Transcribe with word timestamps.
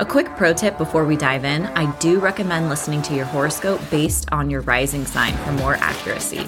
A 0.00 0.06
quick 0.06 0.28
pro 0.36 0.52
tip 0.52 0.78
before 0.78 1.04
we 1.04 1.16
dive 1.16 1.44
in 1.44 1.66
I 1.66 1.90
do 1.98 2.20
recommend 2.20 2.68
listening 2.68 3.02
to 3.02 3.16
your 3.16 3.24
horoscope 3.24 3.80
based 3.90 4.30
on 4.30 4.48
your 4.48 4.60
rising 4.60 5.04
sign 5.04 5.36
for 5.38 5.50
more 5.50 5.74
accuracy. 5.74 6.46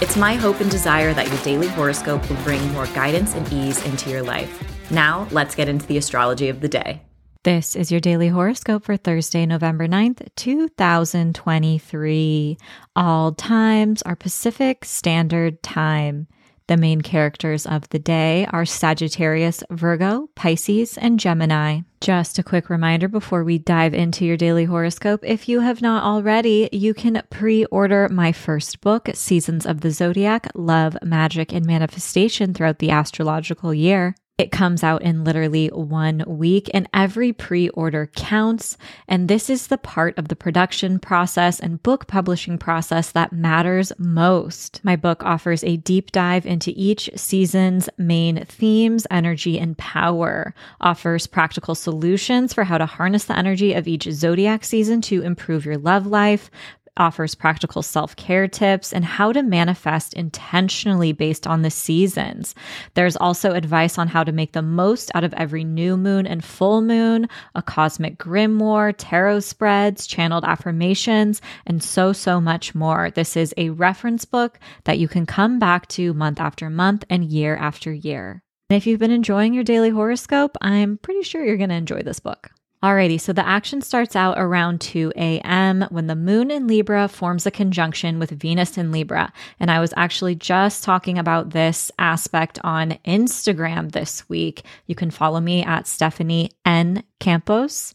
It's 0.00 0.16
my 0.16 0.34
hope 0.34 0.62
and 0.62 0.70
desire 0.70 1.12
that 1.12 1.28
your 1.28 1.36
daily 1.42 1.68
horoscope 1.68 2.26
will 2.26 2.42
bring 2.42 2.66
more 2.72 2.86
guidance 2.86 3.34
and 3.34 3.52
ease 3.52 3.84
into 3.84 4.08
your 4.08 4.22
life. 4.22 4.90
Now, 4.90 5.28
let's 5.30 5.54
get 5.54 5.68
into 5.68 5.84
the 5.84 5.98
astrology 5.98 6.48
of 6.48 6.62
the 6.62 6.68
day. 6.68 7.02
This 7.42 7.76
is 7.76 7.92
your 7.92 8.00
daily 8.00 8.28
horoscope 8.28 8.84
for 8.84 8.96
Thursday, 8.96 9.44
November 9.44 9.86
9th, 9.86 10.26
2023. 10.34 12.56
All 12.96 13.32
times 13.32 14.00
are 14.02 14.16
Pacific 14.16 14.86
Standard 14.86 15.62
Time. 15.62 16.28
The 16.68 16.76
main 16.76 17.00
characters 17.00 17.64
of 17.64 17.88
the 17.90 18.00
day 18.00 18.44
are 18.50 18.64
Sagittarius, 18.64 19.62
Virgo, 19.70 20.28
Pisces, 20.34 20.98
and 20.98 21.20
Gemini. 21.20 21.82
Just 22.00 22.40
a 22.40 22.42
quick 22.42 22.68
reminder 22.68 23.06
before 23.06 23.44
we 23.44 23.58
dive 23.58 23.94
into 23.94 24.24
your 24.24 24.36
daily 24.36 24.64
horoscope 24.64 25.20
if 25.22 25.48
you 25.48 25.60
have 25.60 25.80
not 25.80 26.02
already, 26.02 26.68
you 26.72 26.92
can 26.92 27.22
pre 27.30 27.66
order 27.66 28.08
my 28.08 28.32
first 28.32 28.80
book, 28.80 29.08
Seasons 29.14 29.64
of 29.64 29.82
the 29.82 29.92
Zodiac 29.92 30.48
Love, 30.56 30.96
Magick, 31.04 31.54
and 31.54 31.64
Manifestation 31.64 32.52
throughout 32.52 32.80
the 32.80 32.90
astrological 32.90 33.72
year. 33.72 34.16
It 34.38 34.52
comes 34.52 34.84
out 34.84 35.00
in 35.00 35.24
literally 35.24 35.68
one 35.68 36.22
week, 36.26 36.68
and 36.74 36.86
every 36.92 37.32
pre 37.32 37.70
order 37.70 38.10
counts. 38.14 38.76
And 39.08 39.28
this 39.28 39.48
is 39.48 39.68
the 39.68 39.78
part 39.78 40.18
of 40.18 40.28
the 40.28 40.36
production 40.36 40.98
process 40.98 41.58
and 41.58 41.82
book 41.82 42.06
publishing 42.06 42.58
process 42.58 43.10
that 43.12 43.32
matters 43.32 43.92
most. 43.96 44.82
My 44.84 44.94
book 44.94 45.24
offers 45.24 45.64
a 45.64 45.78
deep 45.78 46.12
dive 46.12 46.44
into 46.44 46.70
each 46.76 47.08
season's 47.16 47.88
main 47.96 48.44
themes, 48.44 49.06
energy, 49.10 49.58
and 49.58 49.78
power, 49.78 50.54
offers 50.82 51.26
practical 51.26 51.74
solutions 51.74 52.52
for 52.52 52.64
how 52.64 52.76
to 52.76 52.84
harness 52.84 53.24
the 53.24 53.38
energy 53.38 53.72
of 53.72 53.88
each 53.88 54.04
zodiac 54.10 54.64
season 54.64 55.00
to 55.00 55.22
improve 55.22 55.64
your 55.64 55.78
love 55.78 56.06
life, 56.06 56.50
offers 56.96 57.34
practical 57.34 57.82
self 57.82 58.16
care 58.16 58.48
tips 58.48 58.92
and 58.92 59.04
how 59.04 59.32
to 59.32 59.42
manifest 59.42 60.14
intentionally 60.14 61.12
based 61.12 61.46
on 61.46 61.62
the 61.62 61.70
seasons. 61.70 62.54
There's 62.94 63.16
also 63.16 63.52
advice 63.52 63.98
on 63.98 64.08
how 64.08 64.24
to 64.24 64.32
make 64.32 64.52
the 64.52 64.62
most 64.62 65.10
out 65.14 65.24
of 65.24 65.34
every 65.34 65.64
new 65.64 65.96
moon 65.96 66.26
and 66.26 66.44
full 66.44 66.80
moon, 66.82 67.28
a 67.54 67.62
cosmic 67.62 68.18
grimoire, 68.18 68.94
tarot 68.96 69.40
spreads, 69.40 70.06
channeled 70.06 70.44
affirmations, 70.44 71.40
and 71.66 71.82
so, 71.82 72.12
so 72.12 72.40
much 72.40 72.74
more. 72.74 73.10
This 73.10 73.36
is 73.36 73.54
a 73.56 73.70
reference 73.70 74.24
book 74.24 74.58
that 74.84 74.98
you 74.98 75.08
can 75.08 75.26
come 75.26 75.58
back 75.58 75.86
to 75.88 76.14
month 76.14 76.40
after 76.40 76.70
month 76.70 77.04
and 77.10 77.24
year 77.24 77.56
after 77.56 77.92
year. 77.92 78.42
And 78.68 78.76
if 78.76 78.86
you've 78.86 78.98
been 78.98 79.10
enjoying 79.10 79.54
your 79.54 79.64
daily 79.64 79.90
horoscope, 79.90 80.56
I'm 80.60 80.98
pretty 80.98 81.22
sure 81.22 81.44
you're 81.44 81.56
going 81.56 81.70
to 81.70 81.76
enjoy 81.76 82.02
this 82.02 82.18
book. 82.18 82.50
Alrighty, 82.86 83.20
so 83.20 83.32
the 83.32 83.44
action 83.44 83.82
starts 83.82 84.14
out 84.14 84.38
around 84.38 84.80
2 84.80 85.12
a.m. 85.16 85.84
when 85.90 86.06
the 86.06 86.14
moon 86.14 86.52
in 86.52 86.68
Libra 86.68 87.08
forms 87.08 87.44
a 87.44 87.50
conjunction 87.50 88.20
with 88.20 88.30
Venus 88.30 88.78
in 88.78 88.92
Libra. 88.92 89.32
And 89.58 89.72
I 89.72 89.80
was 89.80 89.92
actually 89.96 90.36
just 90.36 90.84
talking 90.84 91.18
about 91.18 91.50
this 91.50 91.90
aspect 91.98 92.60
on 92.62 92.96
Instagram 93.04 93.90
this 93.90 94.28
week. 94.28 94.62
You 94.86 94.94
can 94.94 95.10
follow 95.10 95.40
me 95.40 95.64
at 95.64 95.88
Stephanie 95.88 96.52
N. 96.64 97.02
Campos. 97.18 97.92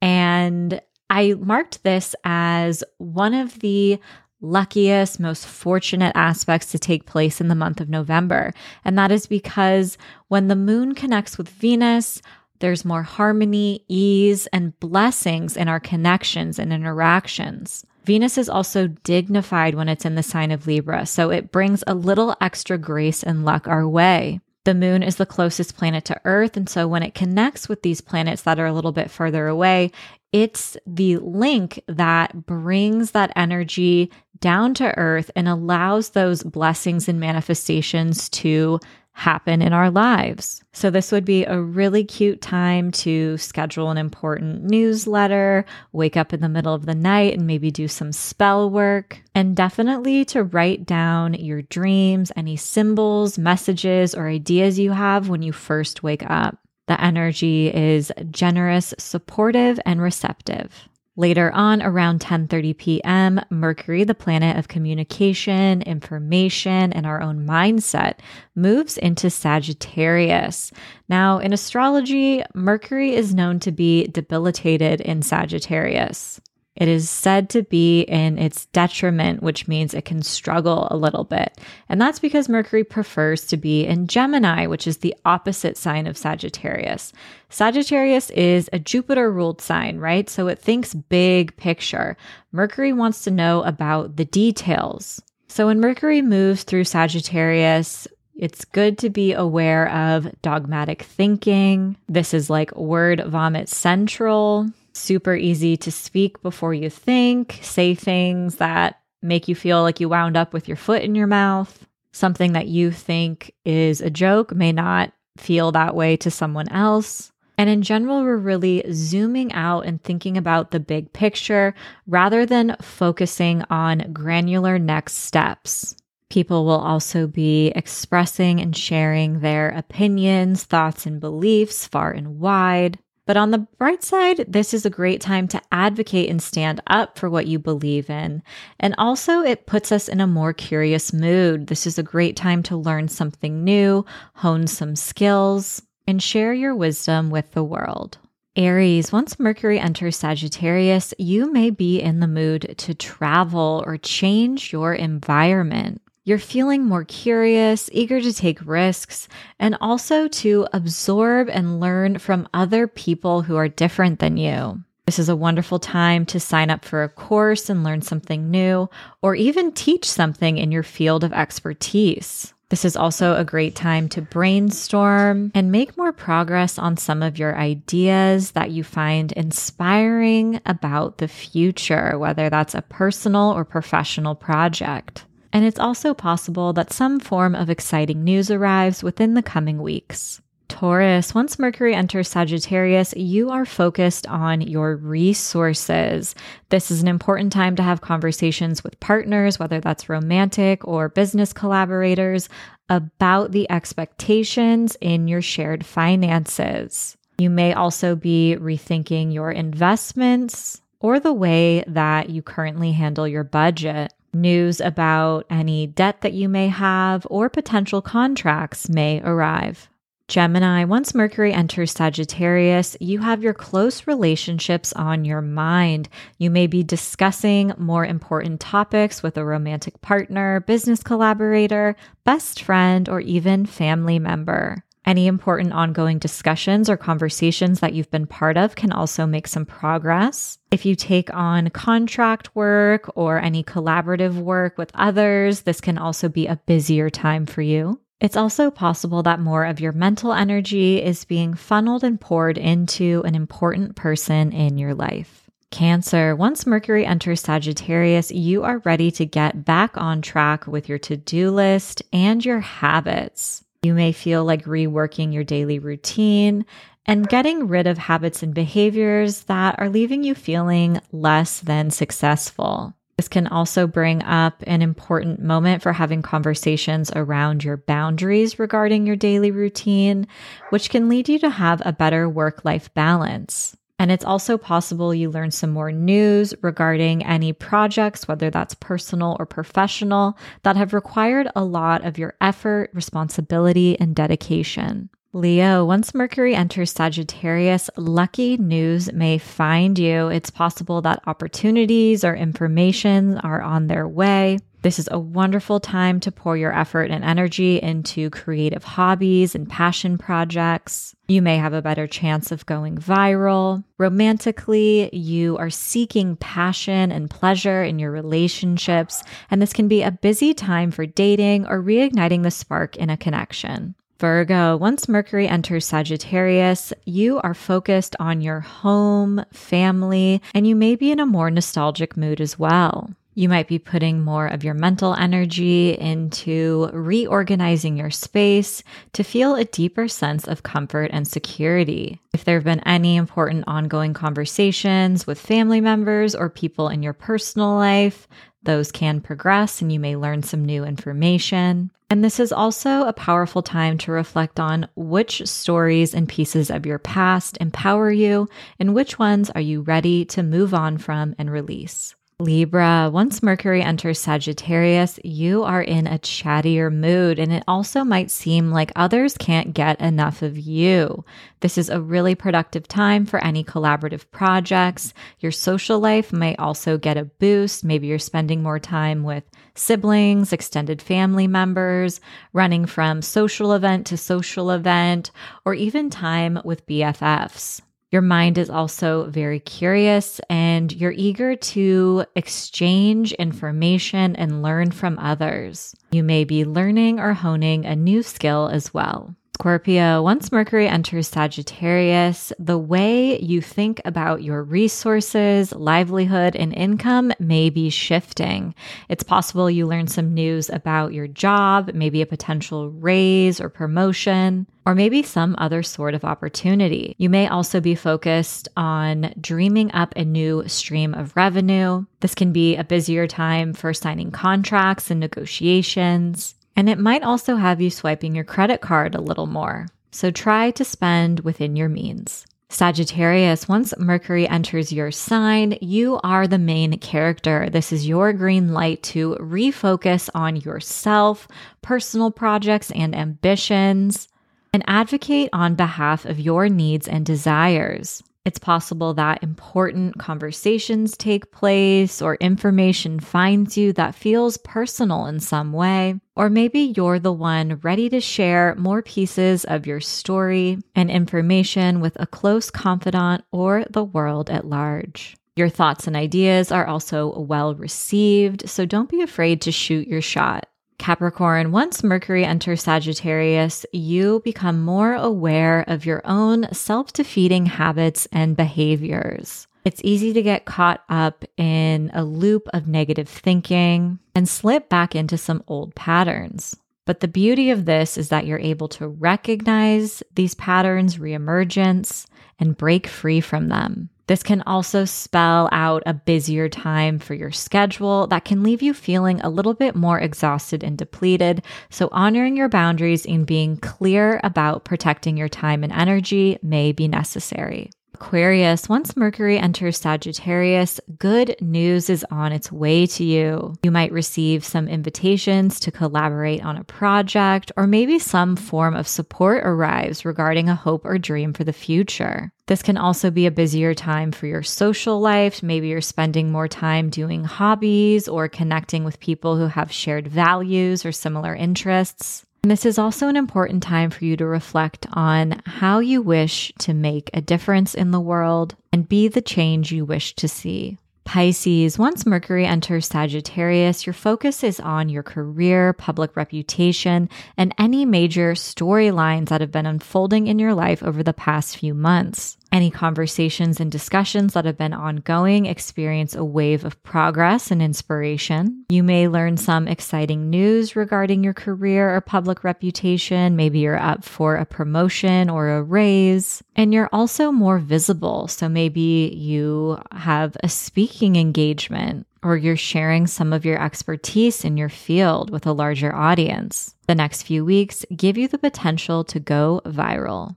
And 0.00 0.82
I 1.08 1.34
marked 1.34 1.84
this 1.84 2.16
as 2.24 2.82
one 2.98 3.34
of 3.34 3.60
the 3.60 4.00
luckiest, 4.40 5.20
most 5.20 5.46
fortunate 5.46 6.16
aspects 6.16 6.72
to 6.72 6.80
take 6.80 7.06
place 7.06 7.40
in 7.40 7.46
the 7.46 7.54
month 7.54 7.80
of 7.80 7.88
November. 7.88 8.52
And 8.84 8.98
that 8.98 9.12
is 9.12 9.28
because 9.28 9.96
when 10.26 10.48
the 10.48 10.56
moon 10.56 10.96
connects 10.96 11.38
with 11.38 11.48
Venus, 11.48 12.20
there's 12.62 12.84
more 12.84 13.02
harmony, 13.02 13.84
ease, 13.88 14.46
and 14.52 14.78
blessings 14.78 15.56
in 15.56 15.66
our 15.66 15.80
connections 15.80 16.60
and 16.60 16.72
interactions. 16.72 17.84
Venus 18.04 18.38
is 18.38 18.48
also 18.48 18.86
dignified 18.86 19.74
when 19.74 19.88
it's 19.88 20.04
in 20.04 20.14
the 20.14 20.22
sign 20.22 20.52
of 20.52 20.66
Libra, 20.66 21.04
so 21.04 21.30
it 21.30 21.50
brings 21.50 21.82
a 21.86 21.94
little 21.94 22.36
extra 22.40 22.78
grace 22.78 23.24
and 23.24 23.44
luck 23.44 23.66
our 23.66 23.86
way. 23.86 24.40
The 24.64 24.74
moon 24.74 25.02
is 25.02 25.16
the 25.16 25.26
closest 25.26 25.76
planet 25.76 26.04
to 26.04 26.20
Earth, 26.24 26.56
and 26.56 26.68
so 26.68 26.86
when 26.86 27.02
it 27.02 27.14
connects 27.14 27.68
with 27.68 27.82
these 27.82 28.00
planets 28.00 28.42
that 28.42 28.60
are 28.60 28.66
a 28.66 28.72
little 28.72 28.92
bit 28.92 29.10
further 29.10 29.48
away, 29.48 29.90
it's 30.30 30.76
the 30.86 31.16
link 31.16 31.82
that 31.88 32.46
brings 32.46 33.10
that 33.10 33.32
energy 33.34 34.08
down 34.38 34.72
to 34.74 34.96
Earth 34.96 35.32
and 35.34 35.48
allows 35.48 36.10
those 36.10 36.44
blessings 36.44 37.08
and 37.08 37.18
manifestations 37.18 38.28
to 38.28 38.78
happen 39.12 39.62
in 39.62 39.72
our 39.72 39.90
lives. 39.90 40.62
So, 40.72 40.90
this 40.90 41.12
would 41.12 41.24
be 41.24 41.44
a 41.44 41.60
really 41.60 42.04
cute 42.04 42.40
time 42.40 42.90
to 42.92 43.36
schedule 43.38 43.90
an 43.90 43.98
important 43.98 44.64
newsletter, 44.64 45.64
wake 45.92 46.16
up 46.16 46.32
in 46.32 46.40
the 46.40 46.48
middle 46.48 46.74
of 46.74 46.86
the 46.86 46.94
night 46.94 47.34
and 47.34 47.46
maybe 47.46 47.70
do 47.70 47.88
some 47.88 48.12
spell 48.12 48.70
work, 48.70 49.22
and 49.34 49.54
definitely 49.54 50.24
to 50.26 50.44
write 50.44 50.86
down 50.86 51.34
your 51.34 51.62
dreams, 51.62 52.32
any 52.36 52.56
symbols, 52.56 53.38
messages, 53.38 54.14
or 54.14 54.28
ideas 54.28 54.78
you 54.78 54.92
have 54.92 55.28
when 55.28 55.42
you 55.42 55.52
first 55.52 56.02
wake 56.02 56.28
up. 56.28 56.58
The 56.88 57.00
energy 57.00 57.72
is 57.72 58.10
generous, 58.30 58.92
supportive, 58.98 59.78
and 59.86 60.02
receptive. 60.02 60.88
Later 61.14 61.52
on, 61.52 61.82
around 61.82 62.20
10:30 62.20 62.74
p.m., 62.78 63.40
Mercury, 63.50 64.02
the 64.02 64.14
planet 64.14 64.56
of 64.56 64.68
communication, 64.68 65.82
information, 65.82 66.90
and 66.90 67.04
our 67.04 67.20
own 67.20 67.46
mindset, 67.46 68.14
moves 68.54 68.96
into 68.96 69.28
Sagittarius. 69.28 70.72
Now, 71.10 71.36
in 71.36 71.52
astrology, 71.52 72.42
Mercury 72.54 73.14
is 73.14 73.34
known 73.34 73.60
to 73.60 73.70
be 73.70 74.06
debilitated 74.06 75.02
in 75.02 75.20
Sagittarius. 75.20 76.40
It 76.74 76.88
is 76.88 77.10
said 77.10 77.50
to 77.50 77.62
be 77.62 78.00
in 78.02 78.38
its 78.38 78.64
detriment, 78.66 79.42
which 79.42 79.68
means 79.68 79.92
it 79.92 80.06
can 80.06 80.22
struggle 80.22 80.88
a 80.90 80.96
little 80.96 81.24
bit. 81.24 81.60
And 81.88 82.00
that's 82.00 82.18
because 82.18 82.48
Mercury 82.48 82.82
prefers 82.82 83.44
to 83.46 83.58
be 83.58 83.84
in 83.84 84.06
Gemini, 84.06 84.66
which 84.66 84.86
is 84.86 84.98
the 84.98 85.14
opposite 85.26 85.76
sign 85.76 86.06
of 86.06 86.16
Sagittarius. 86.16 87.12
Sagittarius 87.50 88.30
is 88.30 88.70
a 88.72 88.78
Jupiter 88.78 89.30
ruled 89.30 89.60
sign, 89.60 89.98
right? 89.98 90.30
So 90.30 90.48
it 90.48 90.58
thinks 90.58 90.94
big 90.94 91.54
picture. 91.56 92.16
Mercury 92.52 92.94
wants 92.94 93.22
to 93.24 93.30
know 93.30 93.62
about 93.64 94.16
the 94.16 94.24
details. 94.24 95.20
So 95.48 95.66
when 95.66 95.80
Mercury 95.80 96.22
moves 96.22 96.62
through 96.62 96.84
Sagittarius, 96.84 98.08
it's 98.34 98.64
good 98.64 98.96
to 98.98 99.10
be 99.10 99.34
aware 99.34 99.90
of 99.90 100.40
dogmatic 100.40 101.02
thinking. 101.02 101.98
This 102.08 102.32
is 102.32 102.48
like 102.48 102.74
word 102.74 103.22
vomit 103.26 103.68
central 103.68 104.70
super 104.92 105.34
easy 105.34 105.76
to 105.78 105.90
speak 105.90 106.42
before 106.42 106.74
you 106.74 106.90
think, 106.90 107.58
say 107.62 107.94
things 107.94 108.56
that 108.56 109.00
make 109.22 109.48
you 109.48 109.54
feel 109.54 109.82
like 109.82 110.00
you 110.00 110.08
wound 110.08 110.36
up 110.36 110.52
with 110.52 110.68
your 110.68 110.76
foot 110.76 111.02
in 111.02 111.14
your 111.14 111.26
mouth. 111.26 111.86
Something 112.12 112.52
that 112.52 112.68
you 112.68 112.90
think 112.90 113.54
is 113.64 114.00
a 114.00 114.10
joke 114.10 114.54
may 114.54 114.72
not 114.72 115.12
feel 115.38 115.72
that 115.72 115.94
way 115.94 116.16
to 116.18 116.30
someone 116.30 116.68
else. 116.68 117.32
And 117.56 117.70
in 117.70 117.82
general, 117.82 118.22
we're 118.22 118.36
really 118.36 118.82
zooming 118.92 119.52
out 119.52 119.86
and 119.86 120.02
thinking 120.02 120.36
about 120.36 120.70
the 120.70 120.80
big 120.80 121.12
picture 121.12 121.74
rather 122.06 122.44
than 122.44 122.76
focusing 122.80 123.62
on 123.70 124.12
granular 124.12 124.78
next 124.78 125.14
steps. 125.14 125.96
People 126.28 126.64
will 126.64 126.80
also 126.80 127.26
be 127.26 127.68
expressing 127.76 128.60
and 128.60 128.74
sharing 128.74 129.40
their 129.40 129.68
opinions, 129.68 130.64
thoughts, 130.64 131.04
and 131.04 131.20
beliefs 131.20 131.86
far 131.86 132.10
and 132.10 132.38
wide. 132.40 132.98
But 133.24 133.36
on 133.36 133.52
the 133.52 133.66
bright 133.78 134.02
side, 134.02 134.44
this 134.48 134.74
is 134.74 134.84
a 134.84 134.90
great 134.90 135.20
time 135.20 135.46
to 135.48 135.62
advocate 135.70 136.28
and 136.28 136.42
stand 136.42 136.80
up 136.88 137.16
for 137.16 137.30
what 137.30 137.46
you 137.46 137.58
believe 137.58 138.10
in. 138.10 138.42
And 138.80 138.94
also, 138.98 139.42
it 139.42 139.66
puts 139.66 139.92
us 139.92 140.08
in 140.08 140.20
a 140.20 140.26
more 140.26 140.52
curious 140.52 141.12
mood. 141.12 141.68
This 141.68 141.86
is 141.86 141.98
a 141.98 142.02
great 142.02 142.36
time 142.36 142.64
to 142.64 142.76
learn 142.76 143.06
something 143.06 143.62
new, 143.62 144.04
hone 144.34 144.66
some 144.66 144.96
skills, 144.96 145.82
and 146.08 146.20
share 146.20 146.52
your 146.52 146.74
wisdom 146.74 147.30
with 147.30 147.52
the 147.52 147.62
world. 147.62 148.18
Aries, 148.54 149.12
once 149.12 149.38
Mercury 149.38 149.78
enters 149.78 150.16
Sagittarius, 150.16 151.14
you 151.16 151.50
may 151.50 151.70
be 151.70 152.02
in 152.02 152.20
the 152.20 152.26
mood 152.26 152.74
to 152.76 152.92
travel 152.92 153.82
or 153.86 153.96
change 153.96 154.72
your 154.74 154.92
environment. 154.92 156.01
You're 156.24 156.38
feeling 156.38 156.84
more 156.84 157.02
curious, 157.02 157.90
eager 157.92 158.20
to 158.20 158.32
take 158.32 158.64
risks, 158.64 159.26
and 159.58 159.76
also 159.80 160.28
to 160.28 160.68
absorb 160.72 161.48
and 161.50 161.80
learn 161.80 162.18
from 162.18 162.48
other 162.54 162.86
people 162.86 163.42
who 163.42 163.56
are 163.56 163.66
different 163.66 164.20
than 164.20 164.36
you. 164.36 164.84
This 165.04 165.18
is 165.18 165.28
a 165.28 165.34
wonderful 165.34 165.80
time 165.80 166.24
to 166.26 166.38
sign 166.38 166.70
up 166.70 166.84
for 166.84 167.02
a 167.02 167.08
course 167.08 167.68
and 167.68 167.82
learn 167.82 168.02
something 168.02 168.52
new, 168.52 168.88
or 169.20 169.34
even 169.34 169.72
teach 169.72 170.08
something 170.08 170.58
in 170.58 170.70
your 170.70 170.84
field 170.84 171.24
of 171.24 171.32
expertise. 171.32 172.54
This 172.68 172.84
is 172.84 172.96
also 172.96 173.34
a 173.34 173.44
great 173.44 173.74
time 173.74 174.08
to 174.10 174.22
brainstorm 174.22 175.50
and 175.56 175.72
make 175.72 175.96
more 175.96 176.12
progress 176.12 176.78
on 176.78 176.96
some 176.96 177.24
of 177.24 177.36
your 177.36 177.58
ideas 177.58 178.52
that 178.52 178.70
you 178.70 178.84
find 178.84 179.32
inspiring 179.32 180.60
about 180.66 181.18
the 181.18 181.26
future, 181.26 182.16
whether 182.16 182.48
that's 182.48 182.76
a 182.76 182.82
personal 182.82 183.50
or 183.50 183.64
professional 183.64 184.36
project. 184.36 185.24
And 185.52 185.64
it's 185.64 185.78
also 185.78 186.14
possible 186.14 186.72
that 186.72 186.92
some 186.92 187.20
form 187.20 187.54
of 187.54 187.68
exciting 187.68 188.24
news 188.24 188.50
arrives 188.50 189.02
within 189.02 189.34
the 189.34 189.42
coming 189.42 189.82
weeks. 189.82 190.40
Taurus, 190.68 191.34
once 191.34 191.58
Mercury 191.58 191.94
enters 191.94 192.28
Sagittarius, 192.28 193.12
you 193.14 193.50
are 193.50 193.66
focused 193.66 194.26
on 194.26 194.62
your 194.62 194.96
resources. 194.96 196.34
This 196.70 196.90
is 196.90 197.02
an 197.02 197.08
important 197.08 197.52
time 197.52 197.76
to 197.76 197.82
have 197.82 198.00
conversations 198.00 198.82
with 198.82 198.98
partners, 198.98 199.58
whether 199.58 199.80
that's 199.80 200.08
romantic 200.08 200.88
or 200.88 201.10
business 201.10 201.52
collaborators, 201.52 202.48
about 202.88 203.52
the 203.52 203.70
expectations 203.70 204.96
in 205.02 205.28
your 205.28 205.42
shared 205.42 205.84
finances. 205.84 207.18
You 207.36 207.50
may 207.50 207.74
also 207.74 208.16
be 208.16 208.56
rethinking 208.58 209.34
your 209.34 209.50
investments 209.50 210.80
or 211.00 211.20
the 211.20 211.34
way 211.34 211.84
that 211.86 212.30
you 212.30 212.40
currently 212.40 212.92
handle 212.92 213.28
your 213.28 213.44
budget. 213.44 214.14
News 214.34 214.80
about 214.80 215.44
any 215.50 215.86
debt 215.86 216.22
that 216.22 216.32
you 216.32 216.48
may 216.48 216.68
have 216.68 217.26
or 217.28 217.50
potential 217.50 218.00
contracts 218.00 218.88
may 218.88 219.20
arrive. 219.22 219.90
Gemini, 220.26 220.84
once 220.84 221.14
Mercury 221.14 221.52
enters 221.52 221.92
Sagittarius, 221.92 222.96
you 222.98 223.18
have 223.18 223.42
your 223.42 223.52
close 223.52 224.06
relationships 224.06 224.94
on 224.94 225.26
your 225.26 225.42
mind. 225.42 226.08
You 226.38 226.48
may 226.48 226.66
be 226.66 226.82
discussing 226.82 227.74
more 227.76 228.06
important 228.06 228.60
topics 228.60 229.22
with 229.22 229.36
a 229.36 229.44
romantic 229.44 230.00
partner, 230.00 230.60
business 230.60 231.02
collaborator, 231.02 231.94
best 232.24 232.62
friend, 232.62 233.10
or 233.10 233.20
even 233.20 233.66
family 233.66 234.18
member. 234.18 234.82
Any 235.04 235.26
important 235.26 235.72
ongoing 235.72 236.18
discussions 236.18 236.88
or 236.88 236.96
conversations 236.96 237.80
that 237.80 237.92
you've 237.92 238.10
been 238.10 238.26
part 238.26 238.56
of 238.56 238.76
can 238.76 238.92
also 238.92 239.26
make 239.26 239.48
some 239.48 239.66
progress. 239.66 240.58
If 240.70 240.86
you 240.86 240.94
take 240.94 241.32
on 241.34 241.70
contract 241.70 242.54
work 242.54 243.10
or 243.16 243.38
any 243.38 243.64
collaborative 243.64 244.34
work 244.34 244.78
with 244.78 244.92
others, 244.94 245.62
this 245.62 245.80
can 245.80 245.98
also 245.98 246.28
be 246.28 246.46
a 246.46 246.60
busier 246.66 247.10
time 247.10 247.46
for 247.46 247.62
you. 247.62 248.00
It's 248.20 248.36
also 248.36 248.70
possible 248.70 249.24
that 249.24 249.40
more 249.40 249.64
of 249.64 249.80
your 249.80 249.90
mental 249.90 250.32
energy 250.32 251.02
is 251.02 251.24
being 251.24 251.54
funneled 251.54 252.04
and 252.04 252.20
poured 252.20 252.56
into 252.56 253.22
an 253.24 253.34
important 253.34 253.96
person 253.96 254.52
in 254.52 254.78
your 254.78 254.94
life. 254.94 255.50
Cancer, 255.72 256.36
once 256.36 256.64
Mercury 256.64 257.04
enters 257.04 257.40
Sagittarius, 257.40 258.30
you 258.30 258.62
are 258.62 258.78
ready 258.84 259.10
to 259.12 259.26
get 259.26 259.64
back 259.64 259.96
on 259.96 260.22
track 260.22 260.68
with 260.68 260.88
your 260.88 260.98
to 260.98 261.16
do 261.16 261.50
list 261.50 262.02
and 262.12 262.44
your 262.44 262.60
habits. 262.60 263.64
You 263.82 263.94
may 263.94 264.12
feel 264.12 264.44
like 264.44 264.64
reworking 264.64 265.34
your 265.34 265.42
daily 265.42 265.80
routine 265.80 266.66
and 267.04 267.28
getting 267.28 267.66
rid 267.66 267.88
of 267.88 267.98
habits 267.98 268.44
and 268.44 268.54
behaviors 268.54 269.42
that 269.44 269.74
are 269.80 269.88
leaving 269.88 270.22
you 270.22 270.36
feeling 270.36 271.00
less 271.10 271.58
than 271.58 271.90
successful. 271.90 272.94
This 273.16 273.26
can 273.26 273.48
also 273.48 273.88
bring 273.88 274.22
up 274.22 274.62
an 274.68 274.82
important 274.82 275.42
moment 275.42 275.82
for 275.82 275.92
having 275.92 276.22
conversations 276.22 277.10
around 277.16 277.64
your 277.64 277.76
boundaries 277.76 278.60
regarding 278.60 279.04
your 279.04 279.16
daily 279.16 279.50
routine, 279.50 280.28
which 280.70 280.88
can 280.88 281.08
lead 281.08 281.28
you 281.28 281.40
to 281.40 281.50
have 281.50 281.82
a 281.84 281.92
better 281.92 282.28
work 282.28 282.64
life 282.64 282.94
balance. 282.94 283.76
And 283.98 284.10
it's 284.10 284.24
also 284.24 284.58
possible 284.58 285.14
you 285.14 285.30
learn 285.30 285.52
some 285.52 285.70
more 285.70 285.92
news 285.92 286.54
regarding 286.60 287.24
any 287.24 287.52
projects, 287.52 288.26
whether 288.26 288.50
that's 288.50 288.74
personal 288.74 289.36
or 289.38 289.46
professional, 289.46 290.36
that 290.64 290.76
have 290.76 290.92
required 290.92 291.48
a 291.54 291.64
lot 291.64 292.04
of 292.04 292.18
your 292.18 292.34
effort, 292.40 292.90
responsibility, 292.92 293.98
and 294.00 294.16
dedication. 294.16 295.08
Leo, 295.34 295.84
once 295.84 296.14
Mercury 296.14 296.54
enters 296.54 296.92
Sagittarius, 296.92 297.88
lucky 297.96 298.58
news 298.58 299.10
may 299.12 299.38
find 299.38 299.98
you. 299.98 300.28
It's 300.28 300.50
possible 300.50 301.00
that 301.02 301.22
opportunities 301.26 302.22
or 302.22 302.34
information 302.34 303.38
are 303.38 303.62
on 303.62 303.86
their 303.86 304.06
way. 304.06 304.58
This 304.82 304.98
is 304.98 305.08
a 305.12 305.18
wonderful 305.18 305.78
time 305.78 306.18
to 306.20 306.32
pour 306.32 306.56
your 306.56 306.76
effort 306.76 307.12
and 307.12 307.22
energy 307.22 307.80
into 307.80 308.30
creative 308.30 308.82
hobbies 308.82 309.54
and 309.54 309.68
passion 309.68 310.18
projects. 310.18 311.14
You 311.28 311.40
may 311.40 311.56
have 311.56 311.72
a 311.72 311.80
better 311.80 312.08
chance 312.08 312.50
of 312.50 312.66
going 312.66 312.98
viral. 312.98 313.84
Romantically, 313.96 315.08
you 315.14 315.56
are 315.58 315.70
seeking 315.70 316.34
passion 316.34 317.12
and 317.12 317.30
pleasure 317.30 317.84
in 317.84 318.00
your 318.00 318.10
relationships, 318.10 319.22
and 319.52 319.62
this 319.62 319.72
can 319.72 319.86
be 319.86 320.02
a 320.02 320.10
busy 320.10 320.52
time 320.52 320.90
for 320.90 321.06
dating 321.06 321.64
or 321.68 321.80
reigniting 321.80 322.42
the 322.42 322.50
spark 322.50 322.96
in 322.96 323.08
a 323.08 323.16
connection. 323.16 323.94
Virgo, 324.18 324.76
once 324.76 325.08
Mercury 325.08 325.46
enters 325.46 325.86
Sagittarius, 325.86 326.92
you 327.04 327.40
are 327.40 327.54
focused 327.54 328.16
on 328.18 328.40
your 328.40 328.60
home, 328.60 329.44
family, 329.52 330.42
and 330.54 330.66
you 330.66 330.74
may 330.74 330.96
be 330.96 331.12
in 331.12 331.20
a 331.20 331.26
more 331.26 331.50
nostalgic 331.50 332.16
mood 332.16 332.40
as 332.40 332.58
well. 332.58 333.10
You 333.34 333.48
might 333.48 333.66
be 333.66 333.78
putting 333.78 334.20
more 334.20 334.46
of 334.46 334.62
your 334.62 334.74
mental 334.74 335.14
energy 335.14 335.98
into 335.98 336.90
reorganizing 336.92 337.96
your 337.96 338.10
space 338.10 338.82
to 339.14 339.22
feel 339.22 339.54
a 339.54 339.64
deeper 339.64 340.06
sense 340.06 340.46
of 340.46 340.62
comfort 340.62 341.10
and 341.14 341.26
security. 341.26 342.20
If 342.34 342.44
there 342.44 342.56
have 342.56 342.64
been 342.64 342.80
any 342.80 343.16
important 343.16 343.64
ongoing 343.66 344.12
conversations 344.12 345.26
with 345.26 345.40
family 345.40 345.80
members 345.80 346.34
or 346.34 346.50
people 346.50 346.88
in 346.88 347.02
your 347.02 347.14
personal 347.14 347.74
life, 347.74 348.28
those 348.64 348.92
can 348.92 349.22
progress 349.22 349.80
and 349.80 349.90
you 349.90 349.98
may 349.98 350.14
learn 350.14 350.42
some 350.42 350.64
new 350.64 350.84
information. 350.84 351.90
And 352.10 352.22
this 352.22 352.38
is 352.38 352.52
also 352.52 353.04
a 353.04 353.14
powerful 353.14 353.62
time 353.62 353.96
to 353.98 354.12
reflect 354.12 354.60
on 354.60 354.86
which 354.94 355.46
stories 355.48 356.12
and 356.12 356.28
pieces 356.28 356.70
of 356.70 356.84
your 356.84 356.98
past 356.98 357.56
empower 357.62 358.12
you 358.12 358.50
and 358.78 358.94
which 358.94 359.18
ones 359.18 359.48
are 359.48 359.60
you 359.62 359.80
ready 359.80 360.26
to 360.26 360.42
move 360.42 360.74
on 360.74 360.98
from 360.98 361.34
and 361.38 361.50
release. 361.50 362.14
Libra, 362.38 363.08
once 363.12 363.42
Mercury 363.42 363.82
enters 363.82 364.18
Sagittarius, 364.18 365.20
you 365.22 365.62
are 365.62 365.82
in 365.82 366.06
a 366.06 366.18
chattier 366.18 366.92
mood, 366.92 367.38
and 367.38 367.52
it 367.52 367.62
also 367.68 368.02
might 368.02 368.30
seem 368.30 368.72
like 368.72 368.90
others 368.96 369.36
can't 369.36 369.74
get 369.74 370.00
enough 370.00 370.42
of 370.42 370.58
you. 370.58 371.24
This 371.60 371.78
is 371.78 371.88
a 371.88 372.00
really 372.00 372.34
productive 372.34 372.88
time 372.88 373.26
for 373.26 373.38
any 373.44 373.62
collaborative 373.62 374.28
projects. 374.32 375.14
Your 375.38 375.52
social 375.52 376.00
life 376.00 376.32
might 376.32 376.58
also 376.58 376.98
get 376.98 377.16
a 377.16 377.26
boost. 377.26 377.84
Maybe 377.84 378.08
you're 378.08 378.18
spending 378.18 378.62
more 378.62 378.80
time 378.80 379.22
with 379.22 379.44
siblings, 379.76 380.52
extended 380.52 381.00
family 381.00 381.46
members, 381.46 382.20
running 382.52 382.86
from 382.86 383.22
social 383.22 383.72
event 383.72 384.06
to 384.08 384.16
social 384.16 384.72
event, 384.72 385.30
or 385.64 385.74
even 385.74 386.10
time 386.10 386.60
with 386.64 386.86
BFFs. 386.86 387.82
Your 388.12 388.22
mind 388.22 388.58
is 388.58 388.68
also 388.68 389.30
very 389.30 389.58
curious 389.58 390.38
and 390.50 390.92
you're 390.92 391.14
eager 391.16 391.56
to 391.56 392.26
exchange 392.36 393.32
information 393.32 394.36
and 394.36 394.62
learn 394.62 394.90
from 394.90 395.18
others. 395.18 395.96
You 396.10 396.22
may 396.22 396.44
be 396.44 396.66
learning 396.66 397.18
or 397.18 397.32
honing 397.32 397.86
a 397.86 397.96
new 397.96 398.22
skill 398.22 398.68
as 398.68 398.92
well. 398.92 399.34
Scorpio, 399.62 400.20
once 400.24 400.50
Mercury 400.50 400.88
enters 400.88 401.28
Sagittarius, 401.28 402.52
the 402.58 402.76
way 402.76 403.38
you 403.38 403.60
think 403.60 404.00
about 404.04 404.42
your 404.42 404.64
resources, 404.64 405.70
livelihood, 405.70 406.56
and 406.56 406.74
income 406.74 407.32
may 407.38 407.70
be 407.70 407.88
shifting. 407.88 408.74
It's 409.08 409.22
possible 409.22 409.70
you 409.70 409.86
learn 409.86 410.08
some 410.08 410.34
news 410.34 410.68
about 410.68 411.12
your 411.12 411.28
job, 411.28 411.92
maybe 411.94 412.20
a 412.20 412.26
potential 412.26 412.90
raise 412.90 413.60
or 413.60 413.68
promotion, 413.68 414.66
or 414.84 414.96
maybe 414.96 415.22
some 415.22 415.54
other 415.58 415.84
sort 415.84 416.14
of 416.14 416.24
opportunity. 416.24 417.14
You 417.18 417.30
may 417.30 417.46
also 417.46 417.80
be 417.80 417.94
focused 417.94 418.68
on 418.76 419.32
dreaming 419.40 419.92
up 419.92 420.12
a 420.16 420.24
new 420.24 420.64
stream 420.66 421.14
of 421.14 421.36
revenue. 421.36 422.04
This 422.18 422.34
can 422.34 422.50
be 422.50 422.74
a 422.74 422.82
busier 422.82 423.28
time 423.28 423.74
for 423.74 423.94
signing 423.94 424.32
contracts 424.32 425.08
and 425.08 425.20
negotiations. 425.20 426.56
And 426.76 426.88
it 426.88 426.98
might 426.98 427.22
also 427.22 427.56
have 427.56 427.80
you 427.80 427.90
swiping 427.90 428.34
your 428.34 428.44
credit 428.44 428.80
card 428.80 429.14
a 429.14 429.20
little 429.20 429.46
more. 429.46 429.88
So 430.10 430.30
try 430.30 430.70
to 430.72 430.84
spend 430.84 431.40
within 431.40 431.76
your 431.76 431.88
means. 431.88 432.46
Sagittarius, 432.72 433.68
once 433.68 433.92
Mercury 433.98 434.48
enters 434.48 434.92
your 434.92 435.10
sign, 435.10 435.76
you 435.82 436.18
are 436.24 436.46
the 436.46 436.58
main 436.58 436.98
character. 436.98 437.68
This 437.68 437.92
is 437.92 438.08
your 438.08 438.32
green 438.32 438.72
light 438.72 439.02
to 439.04 439.36
refocus 439.38 440.30
on 440.34 440.56
yourself, 440.56 441.46
personal 441.82 442.30
projects, 442.30 442.90
and 442.92 443.14
ambitions, 443.14 444.26
and 444.72 444.82
advocate 444.86 445.50
on 445.52 445.74
behalf 445.74 446.24
of 446.24 446.40
your 446.40 446.70
needs 446.70 447.06
and 447.06 447.26
desires. 447.26 448.22
It's 448.44 448.58
possible 448.58 449.14
that 449.14 449.42
important 449.44 450.18
conversations 450.18 451.16
take 451.16 451.52
place 451.52 452.20
or 452.20 452.34
information 452.36 453.20
finds 453.20 453.76
you 453.76 453.92
that 453.92 454.16
feels 454.16 454.56
personal 454.56 455.26
in 455.26 455.38
some 455.38 455.72
way. 455.72 456.20
Or 456.34 456.50
maybe 456.50 456.92
you're 456.96 457.20
the 457.20 457.32
one 457.32 457.78
ready 457.82 458.08
to 458.08 458.20
share 458.20 458.74
more 458.76 459.00
pieces 459.00 459.64
of 459.64 459.86
your 459.86 460.00
story 460.00 460.78
and 460.96 461.08
information 461.08 462.00
with 462.00 462.16
a 462.18 462.26
close 462.26 462.68
confidant 462.68 463.44
or 463.52 463.84
the 463.88 464.04
world 464.04 464.50
at 464.50 464.66
large. 464.66 465.36
Your 465.54 465.68
thoughts 465.68 466.08
and 466.08 466.16
ideas 466.16 466.72
are 466.72 466.86
also 466.86 467.38
well 467.38 467.76
received, 467.76 468.68
so 468.68 468.86
don't 468.86 469.10
be 469.10 469.20
afraid 469.20 469.60
to 469.62 469.72
shoot 469.72 470.08
your 470.08 470.22
shot. 470.22 470.66
Capricorn, 471.02 471.72
once 471.72 472.04
Mercury 472.04 472.44
enters 472.44 472.84
Sagittarius, 472.84 473.84
you 473.92 474.40
become 474.44 474.80
more 474.80 475.14
aware 475.14 475.84
of 475.88 476.06
your 476.06 476.22
own 476.24 476.72
self 476.72 477.12
defeating 477.12 477.66
habits 477.66 478.28
and 478.30 478.56
behaviors. 478.56 479.66
It's 479.84 480.00
easy 480.04 480.32
to 480.32 480.42
get 480.42 480.64
caught 480.64 481.02
up 481.08 481.44
in 481.56 482.12
a 482.14 482.22
loop 482.22 482.68
of 482.72 482.86
negative 482.86 483.28
thinking 483.28 484.20
and 484.36 484.48
slip 484.48 484.88
back 484.88 485.16
into 485.16 485.36
some 485.36 485.64
old 485.66 485.92
patterns. 485.96 486.76
But 487.04 487.18
the 487.18 487.26
beauty 487.26 487.70
of 487.70 487.84
this 487.84 488.16
is 488.16 488.28
that 488.28 488.46
you're 488.46 488.60
able 488.60 488.86
to 488.90 489.08
recognize 489.08 490.22
these 490.36 490.54
patterns, 490.54 491.18
reemergence, 491.18 492.26
and 492.60 492.76
break 492.76 493.08
free 493.08 493.40
from 493.40 493.70
them. 493.70 494.08
This 494.26 494.42
can 494.42 494.62
also 494.62 495.04
spell 495.04 495.68
out 495.72 496.02
a 496.06 496.14
busier 496.14 496.68
time 496.68 497.18
for 497.18 497.34
your 497.34 497.50
schedule 497.50 498.26
that 498.28 498.44
can 498.44 498.62
leave 498.62 498.82
you 498.82 498.94
feeling 498.94 499.40
a 499.40 499.50
little 499.50 499.74
bit 499.74 499.96
more 499.96 500.20
exhausted 500.20 500.84
and 500.84 500.96
depleted. 500.96 501.62
So, 501.90 502.08
honoring 502.12 502.56
your 502.56 502.68
boundaries 502.68 503.26
and 503.26 503.46
being 503.46 503.76
clear 503.76 504.40
about 504.44 504.84
protecting 504.84 505.36
your 505.36 505.48
time 505.48 505.82
and 505.82 505.92
energy 505.92 506.58
may 506.62 506.92
be 506.92 507.08
necessary. 507.08 507.90
Aquarius, 508.14 508.88
once 508.88 509.16
Mercury 509.16 509.58
enters 509.58 509.98
Sagittarius, 509.98 511.00
good 511.18 511.56
news 511.60 512.08
is 512.08 512.24
on 512.30 512.52
its 512.52 512.70
way 512.70 513.06
to 513.06 513.24
you. 513.24 513.74
You 513.82 513.90
might 513.90 514.12
receive 514.12 514.64
some 514.64 514.86
invitations 514.86 515.80
to 515.80 515.90
collaborate 515.90 516.62
on 516.64 516.76
a 516.76 516.84
project, 516.84 517.72
or 517.76 517.86
maybe 517.86 518.18
some 518.18 518.56
form 518.56 518.94
of 518.94 519.08
support 519.08 519.62
arrives 519.64 520.24
regarding 520.24 520.68
a 520.68 520.74
hope 520.74 521.04
or 521.04 521.18
dream 521.18 521.52
for 521.52 521.64
the 521.64 521.72
future. 521.72 522.52
This 522.66 522.82
can 522.82 522.96
also 522.96 523.30
be 523.30 523.46
a 523.46 523.50
busier 523.50 523.92
time 523.94 524.30
for 524.30 524.46
your 524.46 524.62
social 524.62 525.20
life. 525.20 525.62
Maybe 525.62 525.88
you're 525.88 526.00
spending 526.00 526.52
more 526.52 526.68
time 526.68 527.10
doing 527.10 527.44
hobbies 527.44 528.28
or 528.28 528.48
connecting 528.48 529.04
with 529.04 529.20
people 529.20 529.56
who 529.56 529.66
have 529.66 529.90
shared 529.90 530.28
values 530.28 531.04
or 531.04 531.12
similar 531.12 531.54
interests. 531.54 532.46
And 532.62 532.70
this 532.70 532.86
is 532.86 532.96
also 532.96 533.26
an 533.26 533.36
important 533.36 533.82
time 533.82 534.10
for 534.10 534.24
you 534.24 534.36
to 534.36 534.46
reflect 534.46 535.08
on 535.14 535.60
how 535.66 535.98
you 535.98 536.22
wish 536.22 536.72
to 536.78 536.94
make 536.94 537.28
a 537.34 537.40
difference 537.40 537.92
in 537.92 538.12
the 538.12 538.20
world 538.20 538.76
and 538.92 539.08
be 539.08 539.26
the 539.26 539.42
change 539.42 539.90
you 539.90 540.04
wish 540.04 540.36
to 540.36 540.46
see. 540.46 540.96
Pisces, 541.24 541.98
once 541.98 542.24
Mercury 542.24 542.64
enters 542.64 543.06
Sagittarius, 543.06 544.06
your 544.06 544.12
focus 544.12 544.62
is 544.62 544.78
on 544.78 545.08
your 545.08 545.24
career, 545.24 545.92
public 545.92 546.36
reputation, 546.36 547.28
and 547.56 547.74
any 547.78 548.04
major 548.04 548.52
storylines 548.52 549.48
that 549.48 549.60
have 549.60 549.72
been 549.72 549.86
unfolding 549.86 550.46
in 550.46 550.60
your 550.60 550.74
life 550.74 551.02
over 551.02 551.24
the 551.24 551.32
past 551.32 551.76
few 551.76 551.94
months. 551.94 552.56
Any 552.72 552.90
conversations 552.90 553.80
and 553.80 553.92
discussions 553.92 554.54
that 554.54 554.64
have 554.64 554.78
been 554.78 554.94
ongoing 554.94 555.66
experience 555.66 556.34
a 556.34 556.42
wave 556.42 556.86
of 556.86 557.00
progress 557.02 557.70
and 557.70 557.82
inspiration. 557.82 558.86
You 558.88 559.02
may 559.02 559.28
learn 559.28 559.58
some 559.58 559.86
exciting 559.86 560.48
news 560.48 560.96
regarding 560.96 561.44
your 561.44 561.52
career 561.52 562.16
or 562.16 562.22
public 562.22 562.64
reputation. 562.64 563.56
Maybe 563.56 563.80
you're 563.80 564.00
up 564.00 564.24
for 564.24 564.56
a 564.56 564.64
promotion 564.64 565.50
or 565.50 565.68
a 565.68 565.82
raise. 565.82 566.62
And 566.74 566.94
you're 566.94 567.10
also 567.12 567.52
more 567.52 567.78
visible. 567.78 568.48
So 568.48 568.70
maybe 568.70 569.34
you 569.36 569.98
have 570.12 570.56
a 570.62 570.70
speaking 570.70 571.36
engagement 571.36 572.26
or 572.42 572.56
you're 572.56 572.76
sharing 572.76 573.26
some 573.26 573.52
of 573.52 573.66
your 573.66 573.80
expertise 573.80 574.64
in 574.64 574.78
your 574.78 574.88
field 574.88 575.50
with 575.50 575.66
a 575.66 575.72
larger 575.72 576.14
audience. 576.14 576.94
The 577.06 577.14
next 577.14 577.42
few 577.42 577.66
weeks 577.66 578.06
give 578.16 578.38
you 578.38 578.48
the 578.48 578.56
potential 578.56 579.24
to 579.24 579.38
go 579.38 579.82
viral. 579.84 580.56